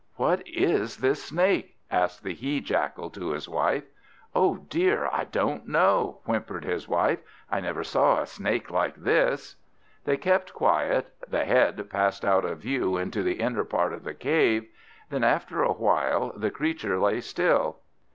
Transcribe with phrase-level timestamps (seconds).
[0.15, 3.83] "What is this snake?" said the He jackal to his wife.
[4.33, 7.19] "Oh dear, I don't know!" whimpered his wife,
[7.51, 9.57] "I never saw a snake like this."
[10.05, 14.15] They kept quiet, the head passed out of view into the inner part of the
[14.15, 14.67] cave;
[15.11, 17.77] then after a while, the creature lay still.